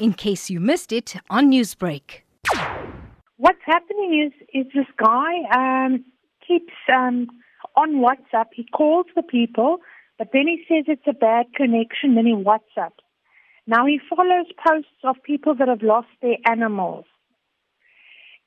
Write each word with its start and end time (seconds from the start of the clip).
in 0.00 0.14
case 0.14 0.50
you 0.50 0.58
missed 0.58 0.92
it 0.92 1.14
on 1.28 1.50
Newsbreak. 1.50 2.22
What's 3.36 3.64
happening 3.64 4.26
is 4.26 4.32
is 4.52 4.66
this 4.74 4.86
guy 4.96 5.32
um, 5.56 6.04
keeps 6.46 6.72
um, 6.92 7.28
on 7.76 7.96
WhatsApp. 7.96 8.46
He 8.54 8.64
calls 8.64 9.06
the 9.14 9.22
people, 9.22 9.78
but 10.18 10.28
then 10.32 10.46
he 10.46 10.64
says 10.68 10.84
it's 10.88 11.06
a 11.06 11.12
bad 11.12 11.46
connection. 11.54 12.14
Then 12.16 12.26
he 12.26 12.32
WhatsApp. 12.32 12.92
Now 13.66 13.86
he 13.86 14.00
follows 14.08 14.46
posts 14.66 15.00
of 15.04 15.16
people 15.22 15.54
that 15.54 15.68
have 15.68 15.82
lost 15.82 16.08
their 16.22 16.38
animals, 16.46 17.04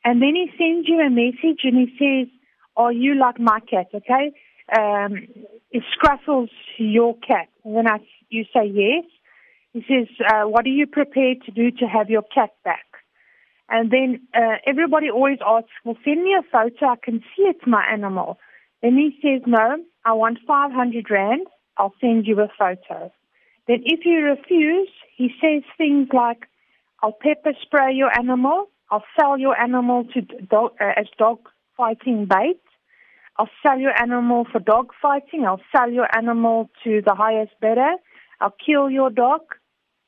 and 0.03 0.21
then 0.21 0.35
he 0.35 0.47
sends 0.57 0.87
you 0.87 0.99
a 0.99 1.09
message 1.09 1.61
and 1.63 1.77
he 1.77 1.87
says, 1.97 2.27
"Are 2.75 2.91
you 2.91 3.15
like 3.15 3.39
my 3.39 3.59
cat?" 3.61 3.87
Okay, 3.93 4.33
um, 4.77 5.27
is 5.71 5.83
Scruffles 5.95 6.49
your 6.77 7.15
cat? 7.17 7.47
And 7.63 7.75
then 7.75 7.87
I, 7.87 7.97
you 8.29 8.43
say 8.53 8.65
yes. 8.65 9.05
He 9.73 9.81
says, 9.87 10.07
uh, 10.31 10.43
"What 10.47 10.65
are 10.65 10.69
you 10.69 10.87
prepared 10.87 11.41
to 11.45 11.51
do 11.51 11.71
to 11.71 11.85
have 11.85 12.09
your 12.09 12.23
cat 12.23 12.51
back?" 12.63 12.85
And 13.69 13.89
then 13.91 14.21
uh, 14.35 14.57
everybody 14.67 15.09
always 15.09 15.39
asks, 15.45 15.71
well, 15.83 15.97
send 16.05 16.23
me 16.23 16.35
a 16.37 16.43
photo. 16.43 16.91
I 16.91 16.95
can 17.03 17.21
see 17.35 17.43
it's 17.43 17.65
my 17.65 17.83
animal. 17.91 18.37
Then 18.81 18.97
he 18.97 19.17
says, 19.21 19.41
no, 19.47 19.77
I 20.05 20.13
want 20.13 20.39
500 20.45 21.09
Rand. 21.09 21.47
I'll 21.77 21.93
send 21.99 22.27
you 22.27 22.39
a 22.41 22.49
photo. 22.59 23.11
Then 23.67 23.81
if 23.85 24.05
you 24.05 24.19
refuse, 24.19 24.89
he 25.15 25.31
says 25.41 25.63
things 25.77 26.09
like, 26.13 26.47
I'll 27.01 27.13
pepper 27.19 27.53
spray 27.61 27.93
your 27.93 28.11
animal. 28.17 28.69
I'll 28.91 29.05
sell 29.19 29.39
your 29.39 29.59
animal 29.59 30.05
to 30.13 30.21
dog, 30.21 30.73
uh, 30.79 30.91
as 30.95 31.07
dog 31.17 31.39
fighting 31.75 32.27
bait. 32.29 32.59
I'll 33.37 33.49
sell 33.65 33.79
your 33.79 33.99
animal 33.99 34.45
for 34.51 34.59
dog 34.59 34.91
fighting. 35.01 35.45
I'll 35.45 35.61
sell 35.75 35.89
your 35.89 36.07
animal 36.15 36.69
to 36.83 37.01
the 37.03 37.15
highest 37.15 37.53
bidder. 37.59 37.93
I'll 38.39 38.55
kill 38.63 38.91
your 38.91 39.09
dog. 39.09 39.41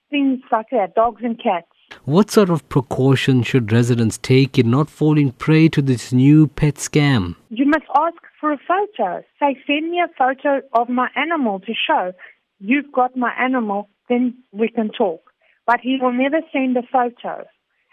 Things 0.09 0.39
like 0.51 0.67
that, 0.71 0.95
dogs 0.95 1.21
and 1.23 1.41
cats. 1.41 1.67
What 2.03 2.31
sort 2.31 2.49
of 2.49 2.67
precaution 2.69 3.43
should 3.43 3.71
residents 3.71 4.17
take 4.17 4.57
in 4.57 4.69
not 4.69 4.89
falling 4.89 5.31
prey 5.31 5.67
to 5.69 5.81
this 5.81 6.11
new 6.11 6.47
pet 6.47 6.75
scam? 6.75 7.35
You 7.49 7.65
must 7.65 7.85
ask 7.95 8.17
for 8.39 8.51
a 8.51 8.59
photo. 8.67 9.23
Say, 9.39 9.57
send 9.65 9.91
me 9.91 10.01
a 10.01 10.09
photo 10.17 10.61
of 10.73 10.89
my 10.89 11.09
animal 11.15 11.59
to 11.61 11.73
show 11.73 12.11
you've 12.59 12.91
got 12.91 13.15
my 13.15 13.31
animal, 13.39 13.89
then 14.09 14.35
we 14.51 14.69
can 14.69 14.89
talk. 14.89 15.21
But 15.65 15.79
he 15.81 15.97
will 16.01 16.13
never 16.13 16.41
send 16.53 16.77
a 16.77 16.83
photo. 16.83 17.45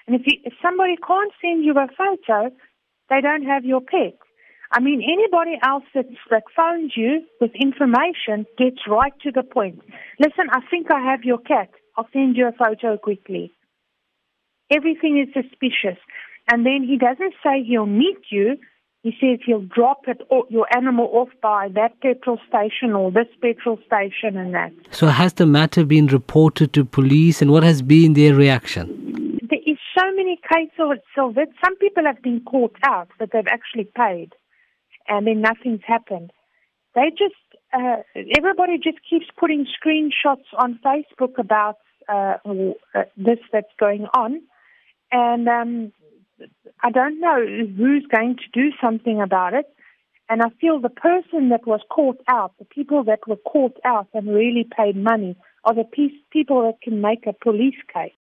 And 0.07 0.17
if, 0.17 0.23
if 0.27 0.53
somebody 0.63 0.97
can't 0.97 1.33
send 1.41 1.65
you 1.65 1.73
a 1.73 1.87
photo, 1.97 2.55
they 3.09 3.21
don't 3.21 3.45
have 3.45 3.65
your 3.65 3.81
pet. 3.81 4.19
I 4.71 4.81
mean, 4.81 5.03
anybody 5.03 5.59
else 5.63 5.85
that, 5.95 6.07
that 6.31 6.45
phones 6.57 6.93
you 6.97 7.23
with 7.41 7.51
information 7.55 8.47
gets 8.57 8.89
right 8.89 9.13
to 9.23 9.31
the 9.31 9.43
point. 9.43 9.81
Listen, 10.19 10.49
I 10.51 10.61
think 10.71 10.87
I 10.91 11.01
have 11.11 11.25
your 11.25 11.39
cat. 11.39 11.69
I'll 11.97 12.09
send 12.13 12.37
you 12.37 12.49
a 12.49 12.53
photo 12.53 12.97
quickly. 12.97 13.53
Everything 14.71 15.19
is 15.19 15.33
suspicious. 15.35 15.99
And 16.51 16.67
then 16.67 16.83
he 16.83 16.97
doesn't 16.97 17.35
say 17.43 17.63
he'll 17.63 17.87
meet 17.87 18.19
you. 18.31 18.57
He 19.03 19.13
says 19.21 19.41
he'll 19.45 19.63
drop 19.63 20.03
it 20.07 20.21
or 20.31 20.45
your 20.49 20.67
animal 20.75 21.09
off 21.13 21.29
by 21.43 21.69
that 21.75 22.01
petrol 22.01 22.39
station 22.49 22.93
or 22.93 23.11
this 23.11 23.27
petrol 23.41 23.79
station 23.87 24.37
and 24.37 24.55
that. 24.55 24.73
So 24.91 25.09
has 25.09 25.35
the 25.35 25.47
matter 25.47 25.85
been 25.85 26.07
reported 26.07 26.73
to 26.75 26.85
police 26.85 27.43
and 27.43 27.51
what 27.51 27.65
has 27.65 27.83
been 27.83 28.15
their 28.15 28.35
reaction? 28.35 29.39
There 29.51 29.59
is 29.67 29.79
so 29.99 30.05
many 30.15 30.39
cases 30.51 31.03
of 31.19 31.37
it. 31.37 31.49
Some 31.65 31.77
people 31.77 32.05
have 32.05 32.23
been 32.23 32.43
caught 32.45 32.77
out 32.85 33.09
that 33.19 33.31
they've 33.33 33.47
actually 33.49 33.89
paid 33.97 34.35
and 35.09 35.27
then 35.27 35.41
nothing's 35.41 35.83
happened. 35.85 36.31
They 36.95 37.11
just, 37.11 37.35
uh, 37.73 38.03
everybody 38.37 38.79
just 38.79 38.99
keeps 39.09 39.27
putting 39.39 39.67
screenshots 39.67 40.45
on 40.59 40.79
Facebook 40.85 41.39
about 41.39 41.79
uh, 42.09 42.37
uh 42.45 43.05
this 43.17 43.39
that's 43.53 43.73
going 43.79 44.07
on 44.13 44.43
and 45.13 45.47
um, 45.47 45.93
I 46.83 46.91
don't 46.91 47.21
know 47.21 47.45
who's 47.77 48.07
going 48.11 48.37
to 48.37 48.45
do 48.53 48.71
something 48.83 49.21
about 49.21 49.55
it. 49.55 49.67
And 50.29 50.43
I 50.43 50.47
feel 50.61 50.81
the 50.81 50.89
person 50.89 51.51
that 51.51 51.67
was 51.67 51.81
caught 51.91 52.19
out, 52.27 52.55
the 52.59 52.65
people 52.65 53.05
that 53.05 53.29
were 53.29 53.37
caught 53.37 53.77
out 53.85 54.09
and 54.15 54.29
really 54.29 54.67
paid 54.77 54.97
money, 54.97 55.37
are 55.65 55.75
the 55.75 55.85
people 56.33 56.63
that 56.63 56.81
can 56.83 57.01
make 57.01 57.27
a 57.27 57.35
police 57.35 57.77
case. 57.93 58.11